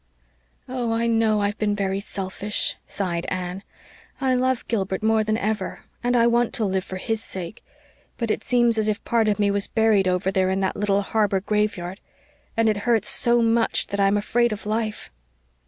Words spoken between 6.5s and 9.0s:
to live for his sake. But it seems as